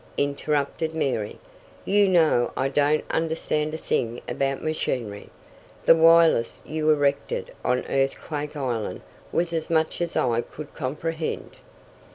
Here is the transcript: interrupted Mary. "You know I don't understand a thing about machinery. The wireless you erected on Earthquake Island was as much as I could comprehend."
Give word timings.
interrupted 0.17 0.95
Mary. 0.95 1.37
"You 1.85 2.07
know 2.07 2.53
I 2.57 2.69
don't 2.69 3.05
understand 3.11 3.75
a 3.75 3.77
thing 3.77 4.19
about 4.27 4.63
machinery. 4.63 5.29
The 5.85 5.93
wireless 5.93 6.59
you 6.65 6.89
erected 6.89 7.51
on 7.63 7.85
Earthquake 7.85 8.55
Island 8.57 9.01
was 9.31 9.53
as 9.53 9.69
much 9.69 10.01
as 10.01 10.15
I 10.15 10.41
could 10.41 10.73
comprehend." 10.73 11.51